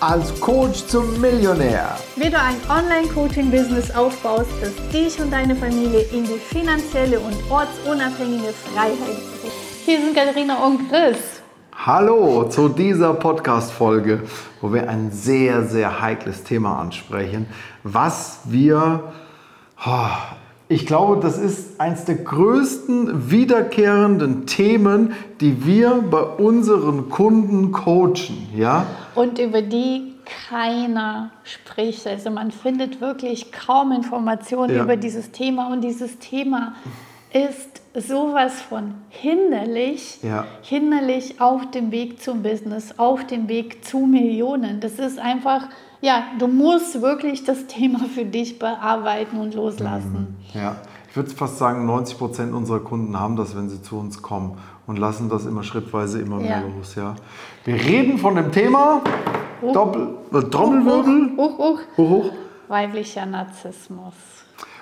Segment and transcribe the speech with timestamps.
[0.00, 1.96] als Coach zum Millionär.
[2.16, 8.52] Wie du ein Online-Coaching-Business aufbaust, das dich und deine Familie in die finanzielle und ortsunabhängige
[8.52, 9.52] Freiheit bringt.
[9.84, 11.18] Hier sind Katharina und Chris.
[11.72, 14.22] Hallo zu dieser Podcast-Folge,
[14.60, 17.46] wo wir ein sehr, sehr heikles Thema ansprechen,
[17.82, 19.12] was wir
[19.84, 20.08] oh,
[20.70, 28.48] ich glaube, das ist eines der größten wiederkehrenden Themen, die wir bei unseren Kunden coachen.
[28.54, 28.86] Ja?
[29.14, 30.14] Und über die
[30.48, 32.06] keiner spricht.
[32.06, 34.82] Also man findet wirklich kaum Informationen ja.
[34.82, 36.74] über dieses Thema und dieses Thema
[37.32, 40.46] ist sowas von hinderlich, ja.
[40.62, 44.80] hinderlich auf dem Weg zum Business, auf dem Weg zu Millionen.
[44.80, 45.68] Das ist einfach
[46.00, 50.36] ja, du musst wirklich das Thema für dich bearbeiten und loslassen.
[50.52, 50.60] Mhm.
[50.60, 50.76] Ja,
[51.10, 54.58] ich würde fast sagen, 90 Prozent unserer Kunden haben das, wenn sie zu uns kommen
[54.86, 56.76] und lassen das immer schrittweise immer mehr ja.
[56.76, 56.94] los.
[56.94, 57.16] Ja.
[57.64, 59.02] Wir reden von dem Thema
[59.60, 61.36] Doppel, äh, Trommelwirbel.
[61.36, 61.80] Hoch.
[61.96, 62.30] hoch.
[62.68, 64.14] Weiblicher Narzissmus.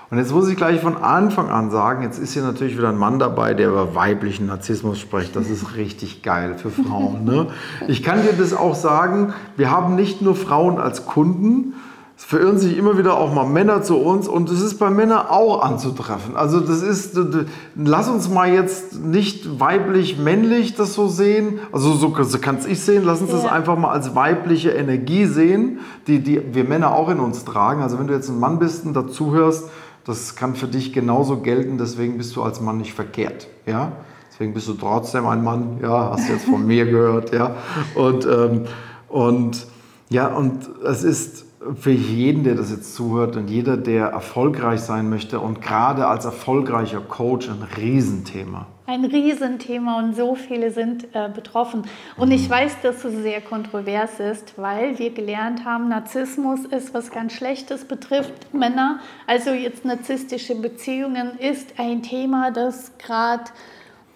[0.08, 2.98] Und jetzt muss ich gleich von Anfang an sagen, jetzt ist hier natürlich wieder ein
[2.98, 5.34] Mann dabei, der über weiblichen Narzissmus spricht.
[5.34, 7.24] Das ist richtig geil für Frauen.
[7.24, 7.48] Ne?
[7.88, 11.74] Ich kann dir das auch sagen, wir haben nicht nur Frauen als Kunden,
[12.18, 15.26] es verirren sich immer wieder auch mal Männer zu uns und es ist bei Männern
[15.28, 16.34] auch anzutreffen.
[16.34, 17.18] Also das ist,
[17.74, 23.02] lass uns mal jetzt nicht weiblich-männlich das so sehen, also so, kann es ich sehen,
[23.04, 23.36] lass uns ja.
[23.36, 27.82] das einfach mal als weibliche Energie sehen, die, die wir Männer auch in uns tragen.
[27.82, 29.68] Also wenn du jetzt ein Mann bist und dazuhörst,
[30.06, 33.48] das kann für dich genauso gelten, deswegen bist du als Mann nicht verkehrt.
[33.66, 33.92] Ja?
[34.30, 37.56] Deswegen bist du trotzdem ein Mann, ja, hast du jetzt von mir gehört, ja.
[37.94, 38.64] Und, ähm,
[39.08, 39.66] und
[40.08, 45.08] ja, und es ist für jeden, der das jetzt zuhört und jeder, der erfolgreich sein
[45.10, 48.66] möchte und gerade als erfolgreicher Coach ein Riesenthema.
[48.88, 51.82] Ein Riesenthema und so viele sind äh, betroffen.
[52.16, 52.52] Und ich mhm.
[52.52, 57.84] weiß, dass es sehr kontrovers ist, weil wir gelernt haben, Narzissmus ist was ganz Schlechtes,
[57.84, 59.00] betrifft Männer.
[59.26, 63.44] Also jetzt narzisstische Beziehungen ist ein Thema, das gerade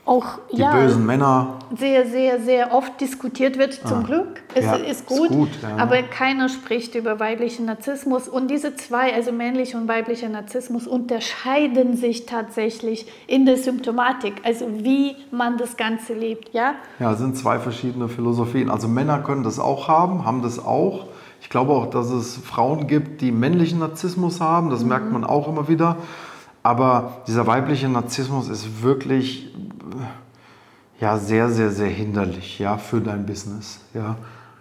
[0.05, 3.75] auch die ja, bösen Männer sehr, sehr, sehr oft diskutiert wird.
[3.75, 4.03] Zum ah.
[4.03, 4.43] Glück.
[4.55, 5.77] Es ja, ist gut, ist gut ja.
[5.77, 8.27] aber keiner spricht über weiblichen Narzissmus.
[8.29, 14.67] Und diese zwei, also männlicher und weiblicher Narzissmus, unterscheiden sich tatsächlich in der Symptomatik, also
[14.83, 16.53] wie man das Ganze lebt.
[16.53, 18.71] Ja, ja sind zwei verschiedene Philosophien.
[18.71, 21.07] Also Männer können das auch haben, haben das auch.
[21.41, 24.71] Ich glaube auch, dass es Frauen gibt, die männlichen Narzissmus haben.
[24.71, 24.89] Das mhm.
[24.89, 25.97] merkt man auch immer wieder.
[26.63, 29.55] Aber dieser weibliche Narzissmus ist wirklich
[31.01, 33.81] ja, sehr, sehr, sehr hinderlich ja, für dein Business.
[33.95, 34.17] Ja.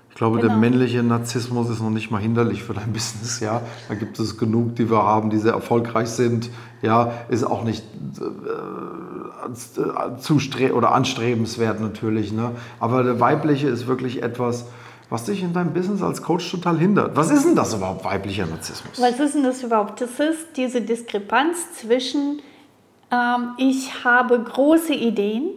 [0.09, 0.49] Ich glaube, genau.
[0.49, 3.39] der männliche Narzissmus ist noch nicht mal hinderlich für dein Business.
[3.41, 3.61] Ja.
[3.89, 6.49] Da gibt es genug, die wir haben, die sehr erfolgreich sind.
[6.81, 7.83] Ja, ist auch nicht
[8.19, 10.39] äh, zu
[10.73, 12.31] oder anstrebenswert natürlich.
[12.31, 12.51] Ne.
[12.79, 14.67] Aber der weibliche ist wirklich etwas,
[15.09, 17.15] was dich in deinem Business als Coach total hindert.
[17.15, 19.01] Was ist denn das überhaupt, weiblicher Narzissmus?
[19.01, 19.99] Was ist denn das überhaupt?
[20.01, 22.41] Das ist diese Diskrepanz zwischen,
[23.11, 25.49] ähm, ich habe große Ideen,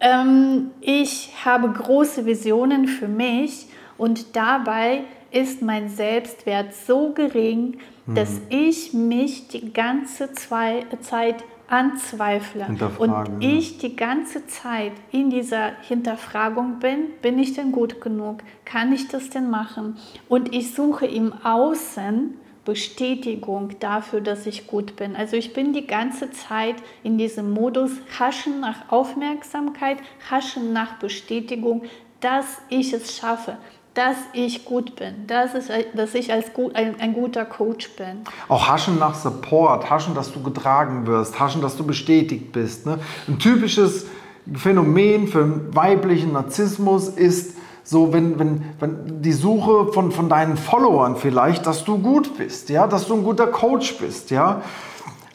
[0.00, 3.66] ähm, ich habe große Visionen für mich
[3.96, 8.46] und dabei ist mein Selbstwert so gering, dass mhm.
[8.48, 12.66] ich mich die ganze Zeit anzweifle
[12.98, 18.38] und ich die ganze Zeit in dieser Hinterfragung bin, bin ich denn gut genug?
[18.64, 19.96] Kann ich das denn machen?
[20.28, 22.34] Und ich suche im Außen
[22.64, 25.16] Bestätigung dafür, dass ich gut bin.
[25.16, 29.96] Also ich bin die ganze Zeit in diesem Modus Haschen nach Aufmerksamkeit,
[30.30, 31.84] Haschen nach Bestätigung,
[32.20, 33.56] dass ich es schaffe,
[33.98, 38.20] dass ich gut bin, dass, es, dass ich als gut, ein, ein, guter Coach bin.
[38.46, 42.86] Auch Haschen nach Support, Haschen, dass du getragen wirst, Haschen, dass du bestätigt bist.
[42.86, 43.00] Ne?
[43.26, 44.06] Ein typisches
[44.54, 51.16] Phänomen für weiblichen Narzissmus ist so, wenn, wenn, wenn die Suche von, von deinen Followern
[51.16, 54.62] vielleicht, dass du gut bist, ja, dass du ein guter Coach bist, ja.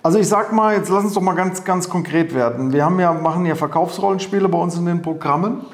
[0.04, 2.71] Also ich sag mal, jetzt lass uns doch mal ganz, ganz konkret werden.
[2.71, 5.66] Wir haben ja, machen ja Verkaufsrollenspiele bei uns in den Programmen.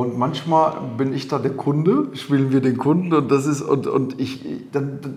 [0.00, 3.86] Und manchmal bin ich da der Kunde, spielen wir den Kunden und das ist, und,
[3.86, 4.44] und ich,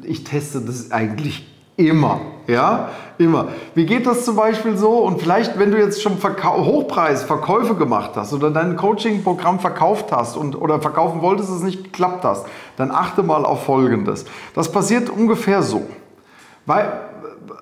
[0.04, 1.48] ich teste das eigentlich
[1.78, 2.20] immer.
[2.48, 3.50] Ja, immer.
[3.76, 5.00] Wie geht das zum Beispiel so?
[5.00, 10.38] Und vielleicht, wenn du jetzt schon Verkau Hochpreisverkäufe gemacht hast oder dein Coaching-Programm verkauft hast
[10.38, 12.46] und, oder verkaufen wolltest, es nicht geklappt hast,
[12.78, 14.26] dann achte mal auf Folgendes.
[14.54, 15.88] Das passiert ungefähr so.
[16.66, 16.92] Weil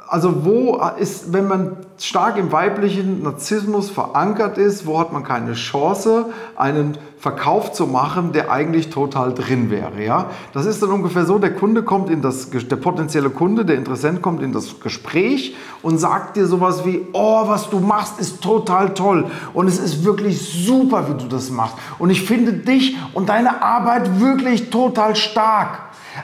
[0.07, 5.54] also wo ist, wenn man stark im weiblichen Narzissmus verankert ist, wo hat man keine
[5.54, 10.04] Chance, einen Verkauf zu machen, der eigentlich total drin wäre.
[10.04, 10.30] Ja?
[10.54, 14.22] Das ist dann ungefähr so, der Kunde kommt in das, der potenzielle Kunde, der Interessent
[14.22, 18.94] kommt in das Gespräch und sagt dir sowas wie, oh, was du machst, ist total
[18.94, 23.30] toll und es ist wirklich super, wie du das machst und ich finde dich und
[23.30, 25.80] deine Arbeit wirklich total stark,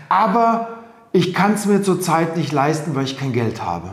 [0.08, 0.68] aber
[1.14, 3.92] ich kann es mir zurzeit nicht leisten, weil ich kein Geld habe.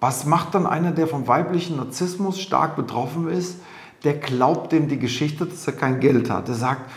[0.00, 3.58] Was macht dann einer, der vom weiblichen Narzissmus stark betroffen ist?
[4.04, 6.48] Der glaubt dem die Geschichte, dass er kein Geld hat.
[6.48, 6.90] Der sagt,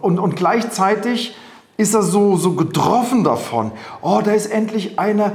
[0.00, 1.34] und, und gleichzeitig
[1.76, 3.72] ist er so, so getroffen davon.
[4.00, 5.32] Oh, da ist endlich einer,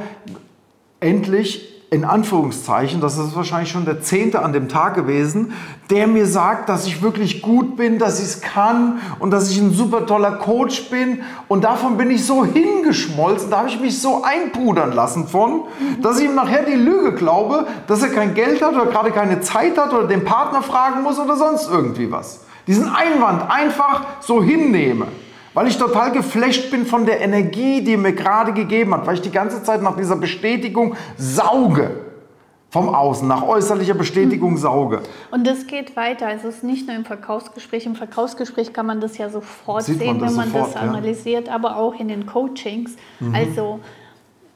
[1.01, 5.53] endlich in Anführungszeichen, das ist wahrscheinlich schon der zehnte an dem Tag gewesen,
[5.91, 9.59] der mir sagt, dass ich wirklich gut bin, dass ich es kann und dass ich
[9.59, 11.21] ein super toller Coach bin.
[11.47, 15.65] Und davon bin ich so hingeschmolzen, da habe ich mich so einpudern lassen von,
[16.01, 19.41] dass ich ihm nachher die Lüge glaube, dass er kein Geld hat oder gerade keine
[19.41, 22.41] Zeit hat oder den Partner fragen muss oder sonst irgendwie was.
[22.65, 25.05] Diesen Einwand einfach so hinnehme.
[25.53, 29.21] Weil ich total geflasht bin von der Energie, die mir gerade gegeben hat, weil ich
[29.21, 31.91] die ganze Zeit nach dieser Bestätigung sauge.
[32.69, 35.03] Vom Außen, nach äußerlicher Bestätigung sauge.
[35.29, 36.31] Und das geht weiter.
[36.33, 37.85] Es ist nicht nur im Verkaufsgespräch.
[37.85, 41.49] Im Verkaufsgespräch kann man das ja sofort Sieht sehen, man wenn man sofort, das analysiert,
[41.49, 41.53] ja.
[41.53, 42.95] aber auch in den Coachings.
[43.19, 43.35] Mhm.
[43.35, 43.79] Also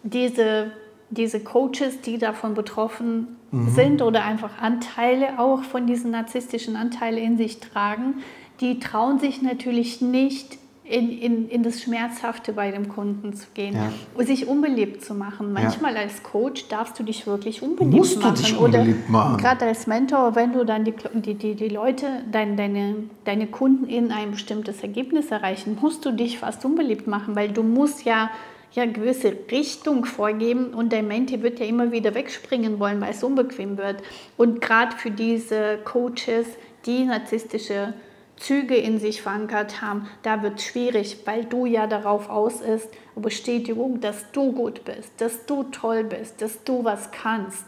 [0.01, 0.71] diese,
[1.11, 3.69] diese Coaches, die davon betroffen mhm.
[3.69, 8.15] sind oder einfach Anteile auch von diesen narzisstischen Anteilen in sich tragen,
[8.61, 10.57] die trauen sich natürlich nicht
[10.89, 13.91] in, in, in das Schmerzhafte bei dem Kunden zu gehen ja.
[14.15, 15.51] und sich unbeliebt zu machen.
[15.51, 16.01] Manchmal ja.
[16.01, 18.35] als Coach darfst du dich wirklich unbeliebt Musst machen.
[18.35, 19.37] Du dich unbeliebt machen.
[19.37, 22.95] gerade als Mentor, wenn du dann die, die, die, die Leute, dein, deine,
[23.25, 27.63] deine Kunden in ein bestimmtes Ergebnis erreichen, musst du dich fast unbeliebt machen, weil du
[27.63, 28.29] musst ja
[28.73, 33.23] ja gewisse Richtung vorgeben und der Menti wird ja immer wieder wegspringen wollen, weil es
[33.23, 34.03] unbequem wird.
[34.35, 36.47] Und gerade für diese Coaches,
[36.85, 37.93] die narzisstische
[38.37, 42.87] Züge in sich verankert haben, da wird es schwierig, weil du ja darauf aus ist,
[43.15, 47.65] Bestätigung, dass du gut bist, dass du toll bist, dass du was kannst.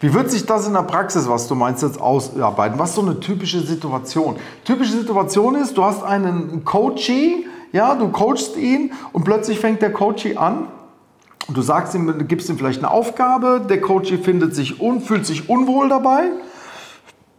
[0.00, 2.78] Wie wird sich das in der Praxis, was du meinst, jetzt ausarbeiten?
[2.78, 4.36] Was ist so eine typische Situation?
[4.64, 9.92] Typische Situation ist, du hast einen Coachee, ja, du coachst ihn und plötzlich fängt der
[9.92, 10.68] Coachee an
[11.46, 15.26] und du sagst ihm, gibst ihm vielleicht eine Aufgabe, der Coachee findet sich un, fühlt
[15.26, 16.30] sich unwohl dabei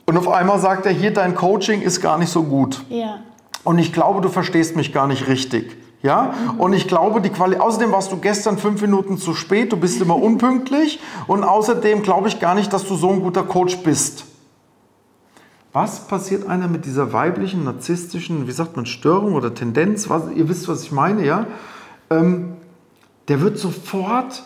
[0.09, 2.83] und auf einmal sagt er, hier, dein Coaching ist gar nicht so gut.
[2.89, 3.19] Ja.
[3.63, 5.77] Und ich glaube, du verstehst mich gar nicht richtig.
[6.01, 6.33] Ja?
[6.33, 6.59] Mhm.
[6.59, 10.01] Und ich glaube, die Quali außerdem warst du gestern fünf Minuten zu spät, du bist
[10.01, 14.25] immer unpünktlich und außerdem glaube ich gar nicht, dass du so ein guter Coach bist.
[15.73, 20.09] Was passiert einer mit dieser weiblichen, narzisstischen, wie sagt man, Störung oder Tendenz?
[20.09, 21.45] Was, ihr wisst, was ich meine, ja?
[22.09, 22.53] Ähm,
[23.27, 24.41] der wird sofort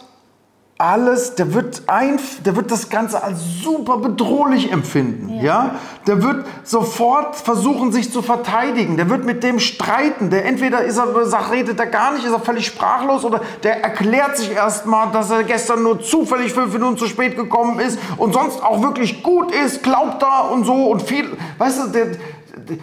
[0.83, 5.30] alles, der wird, ein, der wird das Ganze als super bedrohlich empfinden.
[5.30, 5.41] Ja.
[5.41, 5.75] ja.
[6.07, 8.97] Der wird sofort versuchen, sich zu verteidigen.
[8.97, 10.30] Der wird mit dem streiten.
[10.30, 13.81] Der entweder ist er, sagt, redet er gar nicht, ist er völlig sprachlos oder der
[13.81, 18.33] erklärt sich erstmal, dass er gestern nur zufällig fünf Minuten zu spät gekommen ist und
[18.33, 21.38] sonst auch wirklich gut ist, glaubt da und so und viel.
[21.59, 22.77] Weißt du, der, der,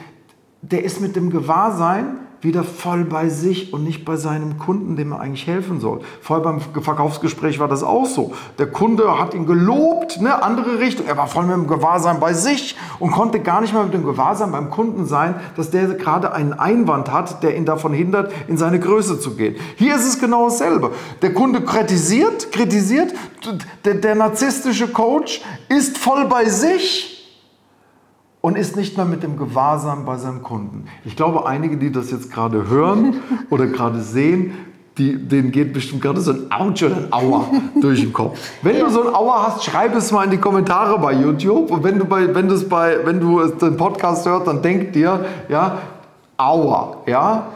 [0.63, 5.13] der ist mit dem Gewahrsein, wieder voll bei sich und nicht bei seinem Kunden, dem
[5.13, 6.01] er eigentlich helfen soll.
[6.23, 8.33] Vorher beim Verkaufsgespräch war das auch so.
[8.59, 11.07] Der Kunde hat ihn gelobt, ne, andere Richtung.
[11.07, 14.05] Er war voll mit dem Gewahrsein bei sich und konnte gar nicht mehr mit dem
[14.05, 18.57] Gewahrsein beim Kunden sein, dass der gerade einen Einwand hat, der ihn davon hindert, in
[18.57, 19.57] seine Größe zu gehen.
[19.77, 20.93] Hier ist es genau dasselbe.
[21.21, 23.13] Der Kunde kritisiert, kritisiert,
[23.85, 27.20] der, der narzisstische Coach ist voll bei sich
[28.41, 30.87] und ist nicht mehr mit dem Gewahrsam bei seinem Kunden.
[31.05, 33.17] Ich glaube, einige, die das jetzt gerade hören
[33.51, 34.53] oder gerade sehen,
[34.99, 37.47] die, denen geht bestimmt gerade so ein Autsch oder ein Aua
[37.81, 38.39] durch den Kopf.
[38.63, 38.85] Wenn ja.
[38.85, 41.71] du so ein Aua hast, schreib es mal in die Kommentare bei YouTube.
[41.71, 45.79] Und wenn du, bei, wenn bei, wenn du den Podcast hörst, dann denk dir, ja,
[46.37, 47.47] Aua, ja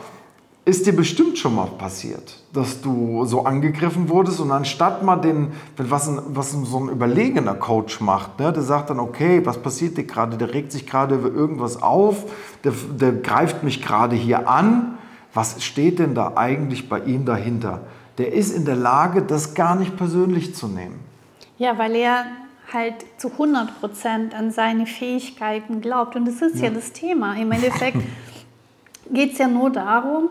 [0.64, 5.52] ist dir bestimmt schon mal passiert, dass du so angegriffen wurdest und anstatt mal den,
[5.76, 9.98] was, ein, was so ein überlegener Coach macht, ne, der sagt dann, okay, was passiert
[9.98, 12.24] dir gerade, der regt sich gerade über irgendwas auf,
[12.62, 14.98] der, der greift mich gerade hier an,
[15.34, 17.80] was steht denn da eigentlich bei ihm dahinter?
[18.18, 21.00] Der ist in der Lage, das gar nicht persönlich zu nehmen.
[21.58, 22.24] Ja, weil er
[22.72, 26.14] halt zu 100 Prozent an seine Fähigkeiten glaubt.
[26.14, 27.34] Und das ist ja, ja das Thema.
[27.36, 27.98] Im Endeffekt
[29.12, 30.30] geht es ja nur darum,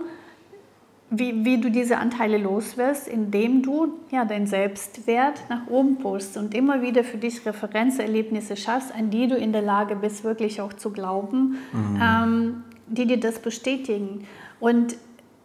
[1.16, 6.56] wie, wie du diese Anteile loswirst, indem du ja, deinen Selbstwert nach oben pusht und
[6.56, 10.74] immer wieder für dich Referenzerlebnisse schaffst, an die du in der Lage bist, wirklich auch
[10.74, 12.00] zu glauben, mhm.
[12.02, 14.26] ähm, die dir das bestätigen.
[14.60, 14.96] Und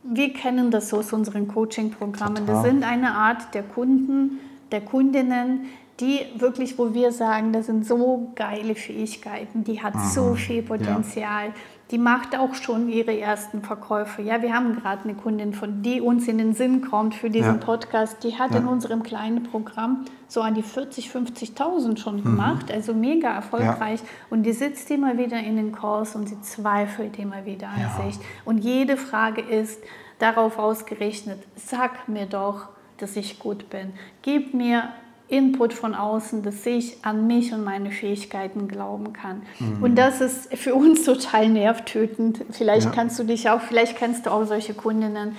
[0.02, 2.46] wir kennen das aus unseren Coaching-Programmen.
[2.46, 4.38] Das sind eine Art der Kunden,
[4.72, 5.66] der Kundinnen,
[6.00, 10.08] die wirklich, wo wir sagen, das sind so geile Fähigkeiten, die hat Aha.
[10.08, 11.48] so viel Potenzial.
[11.48, 11.54] Ja.
[11.90, 14.20] Die macht auch schon ihre ersten Verkäufe.
[14.20, 17.54] Ja, wir haben gerade eine Kundin, von die uns in den Sinn kommt für diesen
[17.60, 17.64] ja.
[17.64, 18.22] Podcast.
[18.24, 18.58] Die hat ja.
[18.58, 22.24] in unserem kleinen Programm so an die 40, 50.000 schon mhm.
[22.24, 24.00] gemacht, also mega erfolgreich.
[24.28, 28.20] Und die sitzt immer wieder in den Calls und sie zweifelt immer wieder an sich.
[28.44, 29.82] Und jede Frage ist
[30.18, 32.68] darauf ausgerichtet: Sag mir doch,
[32.98, 33.92] dass ich gut bin.
[34.20, 34.90] Gib mir
[35.28, 39.42] Input von außen, dass ich an mich und meine Fähigkeiten glauben kann.
[39.58, 39.82] Mhm.
[39.82, 42.44] Und das ist für uns total nervtötend.
[42.50, 42.92] Vielleicht ja.
[42.92, 45.36] kannst du dich auch, vielleicht kennst du auch solche Kundinnen,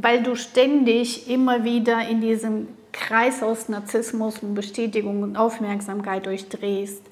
[0.00, 7.02] weil du ständig immer wieder in diesem Kreis aus Narzissmus und Bestätigung und Aufmerksamkeit durchdrehst,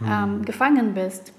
[0.00, 0.06] mhm.
[0.10, 1.32] ähm, gefangen bist.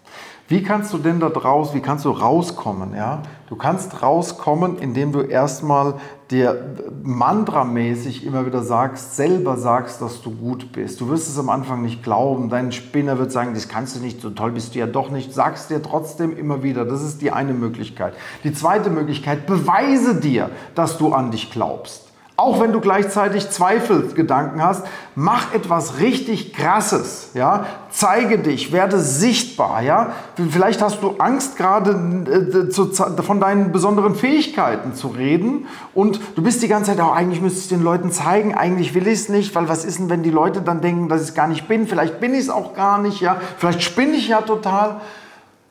[0.47, 2.95] Wie kannst du denn da draus, wie kannst du rauskommen?
[2.95, 3.21] Ja?
[3.47, 5.95] Du kannst rauskommen, indem du erstmal
[6.31, 11.01] dir mantramäßig immer wieder sagst, selber sagst, dass du gut bist.
[11.01, 12.49] Du wirst es am Anfang nicht glauben.
[12.49, 15.33] Dein Spinner wird sagen, das kannst du nicht, so toll bist du ja doch nicht.
[15.33, 16.85] Sagst dir trotzdem immer wieder.
[16.85, 18.13] Das ist die eine Möglichkeit.
[18.43, 22.10] Die zweite Möglichkeit, beweise dir, dass du an dich glaubst.
[22.37, 24.83] Auch wenn du gleichzeitig Zweifelgedanken hast,
[25.13, 27.31] mach etwas richtig Krasses.
[27.35, 27.65] Ja?
[27.91, 29.83] Zeige dich, werde sichtbar.
[29.83, 30.13] Ja?
[30.49, 35.67] Vielleicht hast du Angst, gerade äh, von deinen besonderen Fähigkeiten zu reden.
[35.93, 39.05] Und du bist die ganze Zeit, oh, eigentlich müsste ich den Leuten zeigen, eigentlich will
[39.05, 41.35] ich es nicht, weil was ist denn, wenn die Leute dann denken, dass ich es
[41.35, 41.85] gar nicht bin?
[41.85, 43.21] Vielleicht bin ich es auch gar nicht.
[43.21, 43.39] Ja?
[43.57, 45.01] Vielleicht spinne ich ja total.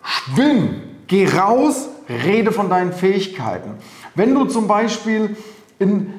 [0.04, 3.72] Schwimm, geh raus, rede von deinen Fähigkeiten.
[4.14, 5.36] Wenn du zum Beispiel
[5.80, 6.12] in,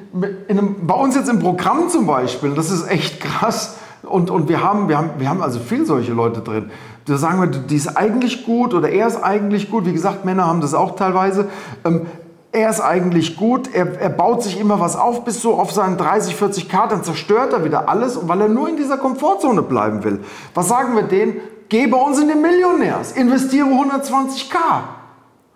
[0.48, 4.48] in einem, bei uns jetzt im Programm zum Beispiel, das ist echt krass, und, und
[4.48, 6.70] wir, haben, wir, haben, wir haben also viel solche Leute drin.
[7.06, 9.86] Da sagen wir, die ist eigentlich gut oder er ist eigentlich gut.
[9.86, 11.48] Wie gesagt, Männer haben das auch teilweise.
[11.84, 12.06] Ähm,
[12.50, 15.96] er ist eigentlich gut, er, er baut sich immer was auf bis so auf seinen
[15.96, 20.04] 30, 40 K, dann zerstört er wieder alles, weil er nur in dieser Komfortzone bleiben
[20.04, 20.20] will.
[20.52, 21.36] Was sagen wir denen?
[21.70, 24.56] Geh bei uns in den Millionärs, investiere 120k.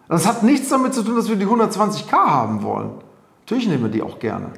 [0.08, 2.92] Das hat nichts damit zu tun, dass wir die 120k haben wollen.
[3.46, 4.50] Natürlich nehmen wir die auch gerne.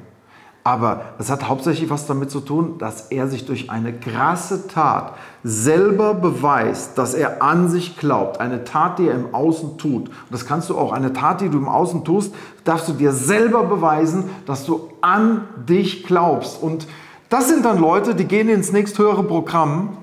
[0.63, 5.13] Aber es hat hauptsächlich was damit zu tun, dass er sich durch eine krasse Tat
[5.43, 8.39] selber beweist, dass er an sich glaubt.
[8.39, 10.09] Eine Tat, die er im Außen tut.
[10.09, 10.91] Und das kannst du auch.
[10.91, 15.47] Eine Tat, die du im Außen tust, darfst du dir selber beweisen, dass du an
[15.67, 16.61] dich glaubst.
[16.61, 16.87] Und
[17.29, 19.99] das sind dann Leute, die gehen ins nächsthöhere Programm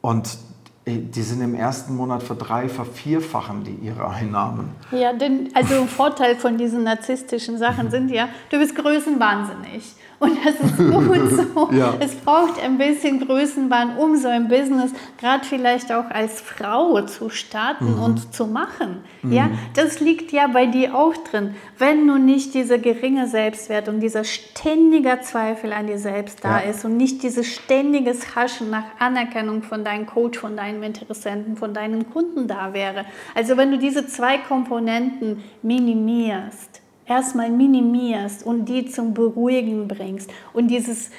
[0.00, 0.38] und
[0.86, 4.70] die sind im ersten Monat verdrei, vervierfachen die ihre Einnahmen.
[4.90, 9.94] Ja, denn also ein Vorteil von diesen narzisstischen Sachen sind ja, du bist größenwahnsinnig.
[10.24, 11.68] Und das ist gut so.
[11.72, 11.94] ja.
[12.00, 17.28] Es braucht ein bisschen Größenwahn, um so ein Business gerade vielleicht auch als Frau zu
[17.28, 18.02] starten mhm.
[18.02, 19.04] und zu machen.
[19.22, 19.32] Mhm.
[19.32, 21.54] Ja, das liegt ja bei dir auch drin.
[21.78, 26.70] Wenn nun nicht dieser geringe Selbstwert und dieser ständige Zweifel an dir selbst da ja.
[26.70, 31.74] ist und nicht dieses ständiges Haschen nach Anerkennung von deinem Coach, von deinen Interessenten, von
[31.74, 33.04] deinen Kunden da wäre.
[33.34, 40.68] Also wenn du diese zwei Komponenten minimierst, erstmal minimierst und die zum Beruhigen bringst und
[40.68, 41.10] dieses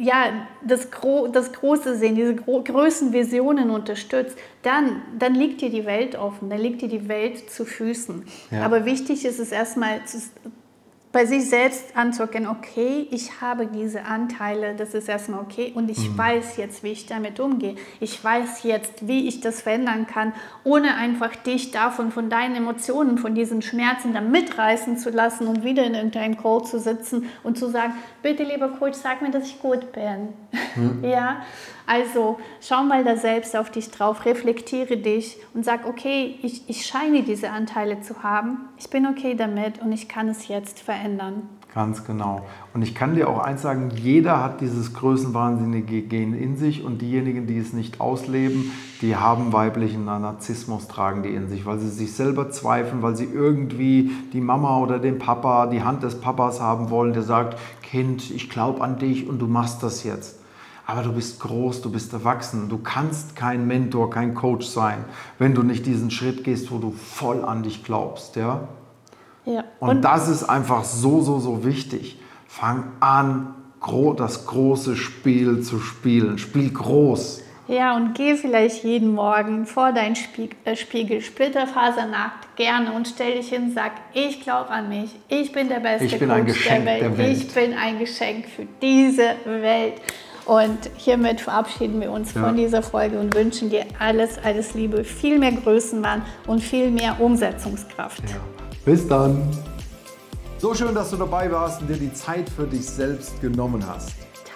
[0.00, 5.84] ja, das, Gro das große Sehen, diese Gro Größenvisionen unterstützt, dann, dann liegt dir die
[5.86, 8.24] Welt offen, dann liegt dir die Welt zu Füßen.
[8.50, 8.64] Ja.
[8.64, 10.18] Aber wichtig ist es erstmal zu,
[11.10, 16.10] bei sich selbst anzuerkennen, okay, ich habe diese Anteile, das ist erstmal okay und ich
[16.10, 16.18] mhm.
[16.18, 17.76] weiß jetzt, wie ich damit umgehe.
[17.98, 20.34] Ich weiß jetzt, wie ich das verändern kann,
[20.64, 25.64] ohne einfach dich davon, von deinen Emotionen, von diesen Schmerzen da mitreißen zu lassen und
[25.64, 29.46] wieder in irgendeinem Call zu sitzen und zu sagen, bitte lieber Coach, sag mir, dass
[29.46, 30.28] ich gut bin.
[30.76, 31.04] Mhm.
[31.08, 31.42] ja,
[31.88, 36.84] also schau mal da selbst auf dich drauf, reflektiere dich und sag, okay, ich, ich
[36.84, 41.48] scheine diese Anteile zu haben, ich bin okay damit und ich kann es jetzt verändern.
[41.74, 42.46] Ganz genau.
[42.74, 47.00] Und ich kann dir auch eins sagen, jeder hat dieses größenwahnsinnige Gen in sich und
[47.00, 51.88] diejenigen, die es nicht ausleben, die haben weiblichen Narzissmus, tragen die in sich, weil sie
[51.88, 56.60] sich selber zweifeln, weil sie irgendwie die Mama oder den Papa, die Hand des Papas
[56.60, 60.38] haben wollen, der sagt, Kind, ich glaube an dich und du machst das jetzt
[60.88, 62.70] aber du bist groß, du bist erwachsen.
[62.70, 65.04] Du kannst kein Mentor, kein Coach sein,
[65.38, 68.36] wenn du nicht diesen Schritt gehst, wo du voll an dich glaubst.
[68.36, 68.68] Ja?
[69.44, 69.64] Ja.
[69.80, 72.18] Und, und das ist einfach so, so, so wichtig.
[72.46, 73.54] Fang an,
[74.14, 76.38] das große Spiel zu spielen.
[76.38, 77.42] Spiel groß.
[77.68, 80.16] Ja, und geh vielleicht jeden Morgen vor deinen
[80.64, 85.52] äh, Spiegel, splitterfasernackt, gerne und stell dich hin und sag, ich glaube an mich, ich
[85.52, 87.02] bin der beste ich bin Coach ein Geschenk der Welt.
[87.02, 90.00] der Welt, ich bin ein Geschenk für diese Welt.
[90.48, 92.42] Und hiermit verabschieden wir uns ja.
[92.42, 97.20] von dieser Folge und wünschen dir alles, alles Liebe, viel mehr Größenwahn und viel mehr
[97.20, 98.22] Umsetzungskraft.
[98.30, 98.36] Ja.
[98.82, 99.42] Bis dann.
[100.56, 104.14] So schön, dass du dabei warst und dir die Zeit für dich selbst genommen hast.